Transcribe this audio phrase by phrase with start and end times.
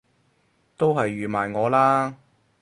[0.77, 2.17] 都係預埋我啦！